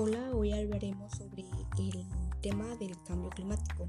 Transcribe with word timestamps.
Hola, 0.00 0.30
hoy 0.32 0.52
hablaremos 0.52 1.10
sobre 1.10 1.44
el 1.76 2.06
tema 2.40 2.76
del 2.76 2.96
cambio 3.02 3.30
climático. 3.30 3.88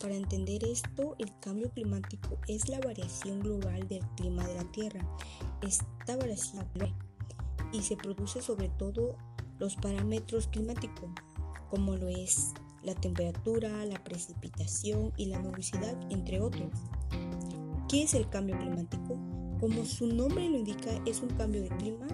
Para 0.00 0.14
entender 0.14 0.64
esto, 0.64 1.14
el 1.18 1.30
cambio 1.40 1.68
climático 1.68 2.38
es 2.48 2.70
la 2.70 2.80
variación 2.80 3.40
global 3.40 3.86
del 3.86 4.00
clima 4.16 4.46
de 4.46 4.54
la 4.54 4.64
Tierra. 4.72 5.06
Esta 5.60 6.16
variación 6.16 6.66
y 7.70 7.82
se 7.82 7.98
produce 7.98 8.40
sobre 8.40 8.70
todo 8.70 9.18
los 9.58 9.76
parámetros 9.76 10.46
climáticos, 10.46 11.10
como 11.68 11.96
lo 11.96 12.08
es 12.08 12.54
la 12.82 12.94
temperatura, 12.94 13.84
la 13.84 14.02
precipitación 14.02 15.12
y 15.18 15.26
la 15.26 15.38
nubosidad, 15.38 16.00
entre 16.10 16.40
otros. 16.40 16.70
¿Qué 17.90 18.04
es 18.04 18.14
el 18.14 18.26
cambio 18.30 18.58
climático? 18.58 19.18
Como 19.60 19.84
su 19.84 20.06
nombre 20.06 20.48
lo 20.48 20.56
indica, 20.56 20.92
es 21.04 21.20
un 21.20 21.28
cambio 21.28 21.60
de 21.60 21.68
clima 21.76 22.08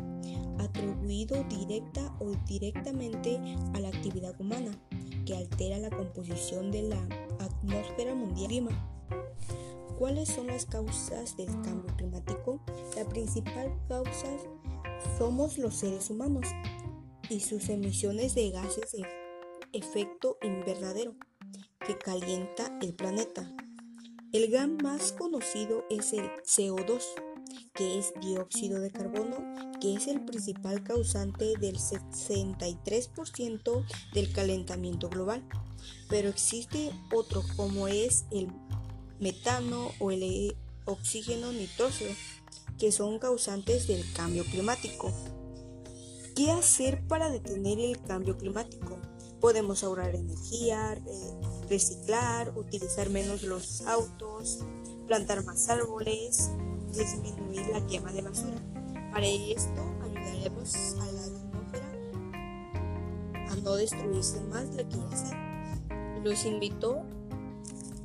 directa 1.26 2.14
o 2.20 2.32
directamente 2.46 3.38
a 3.74 3.80
la 3.80 3.88
actividad 3.88 4.40
humana 4.40 4.70
que 5.26 5.36
altera 5.36 5.78
la 5.78 5.90
composición 5.90 6.70
de 6.70 6.82
la 6.82 7.08
atmósfera 7.38 8.14
mundial. 8.14 8.68
¿Cuáles 9.98 10.28
son 10.28 10.46
las 10.46 10.64
causas 10.64 11.36
del 11.36 11.48
cambio 11.62 11.94
climático? 11.96 12.60
La 12.96 13.04
principal 13.08 13.76
causa 13.88 14.28
somos 15.18 15.58
los 15.58 15.74
seres 15.74 16.08
humanos 16.10 16.46
y 17.28 17.40
sus 17.40 17.68
emisiones 17.68 18.34
de 18.34 18.50
gases 18.50 18.92
de 18.92 19.04
efecto 19.72 20.38
invernadero 20.42 21.14
que 21.86 21.98
calienta 21.98 22.78
el 22.80 22.94
planeta. 22.94 23.50
El 24.32 24.50
gas 24.50 24.68
más 24.68 25.12
conocido 25.12 25.84
es 25.90 26.12
el 26.12 26.30
CO2 26.44 27.02
que 27.78 27.98
es 28.00 28.12
dióxido 28.20 28.80
de 28.80 28.90
carbono, 28.90 29.36
que 29.80 29.94
es 29.94 30.08
el 30.08 30.24
principal 30.24 30.82
causante 30.82 31.56
del 31.58 31.78
63% 31.78 33.84
del 34.12 34.32
calentamiento 34.32 35.08
global. 35.08 35.44
Pero 36.08 36.28
existe 36.28 36.90
otro 37.14 37.44
como 37.54 37.86
es 37.86 38.24
el 38.32 38.48
metano 39.20 39.92
o 40.00 40.10
el 40.10 40.56
oxígeno 40.86 41.52
nitrógeno, 41.52 42.10
que 42.78 42.90
son 42.90 43.20
causantes 43.20 43.86
del 43.86 44.04
cambio 44.12 44.44
climático. 44.44 45.12
¿Qué 46.34 46.50
hacer 46.50 47.06
para 47.06 47.30
detener 47.30 47.78
el 47.78 48.02
cambio 48.02 48.36
climático? 48.36 48.98
Podemos 49.40 49.84
ahorrar 49.84 50.16
energía, 50.16 51.00
reciclar, 51.68 52.58
utilizar 52.58 53.08
menos 53.08 53.44
los 53.44 53.82
autos, 53.82 54.64
plantar 55.06 55.44
más 55.44 55.68
árboles, 55.68 56.50
disminuir 56.92 57.66
la 57.68 57.86
quema 57.86 58.12
de 58.12 58.22
basura. 58.22 58.58
Para 59.12 59.26
esto 59.26 59.80
ayudaremos 60.02 60.74
a 61.00 61.12
la 61.12 61.24
atmósfera 61.24 61.88
a 63.50 63.56
no 63.56 63.74
destruirse 63.74 64.40
más 64.42 64.74
de 64.74 64.84
lo 64.84 64.88
que 64.88 64.96
ya. 64.96 65.48
Los 66.24 66.44
invito 66.44 67.04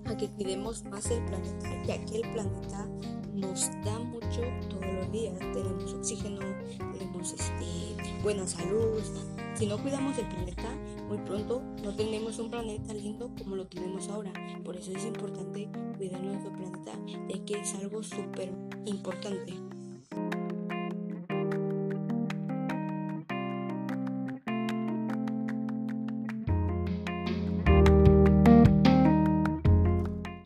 a 0.06 0.16
que 0.16 0.30
cuidemos 0.30 0.84
más 0.86 1.06
el 1.11 1.23
planeta, 1.26 1.84
ya 1.86 2.04
que 2.06 2.17
el 2.17 2.31
planeta 2.31 2.88
nos 3.34 3.70
da 3.84 4.00
mucho 4.00 4.42
todos 4.70 4.94
los 4.94 5.11
días. 5.11 5.38
Tenemos 5.39 5.94
oxígeno, 5.94 6.42
tenemos 6.98 7.34
este, 7.34 8.22
buena 8.22 8.48
salud. 8.48 9.02
Si 9.56 9.68
no 9.68 9.78
cuidamos 9.78 10.18
el 10.18 10.28
planeta, 10.28 10.68
muy 11.08 11.20
pronto 11.20 11.62
no 11.84 11.96
tenemos 11.96 12.40
un 12.40 12.50
planeta 12.50 12.92
lindo 12.94 13.30
como 13.38 13.56
lo 13.56 13.68
tenemos 13.68 14.10
ahora. 14.10 14.34
Por 14.64 14.76
eso 14.76 14.92
es 14.92 15.06
importante 15.06 15.70
cuidar 15.95 16.22
nuestro 16.22 16.52
planeta, 16.54 16.92
ya 17.30 17.45
que 17.45 17.62
es 17.62 17.76
algo 17.76 18.02
súper 18.02 18.52
importante. 18.86 19.54